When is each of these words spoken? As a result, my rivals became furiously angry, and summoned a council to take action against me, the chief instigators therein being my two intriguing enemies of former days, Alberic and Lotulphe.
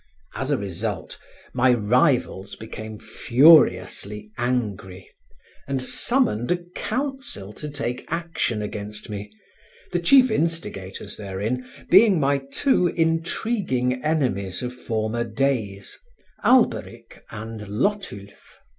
As 0.33 0.49
a 0.49 0.57
result, 0.57 1.19
my 1.53 1.71
rivals 1.73 2.55
became 2.55 2.97
furiously 2.97 4.31
angry, 4.35 5.07
and 5.67 5.79
summoned 5.79 6.51
a 6.51 6.63
council 6.75 7.53
to 7.53 7.69
take 7.69 8.11
action 8.11 8.63
against 8.63 9.11
me, 9.11 9.29
the 9.91 9.99
chief 9.99 10.31
instigators 10.31 11.17
therein 11.17 11.69
being 11.91 12.19
my 12.19 12.39
two 12.51 12.87
intriguing 12.87 14.03
enemies 14.03 14.63
of 14.63 14.73
former 14.73 15.23
days, 15.23 15.99
Alberic 16.43 17.23
and 17.29 17.61
Lotulphe. 17.67 18.57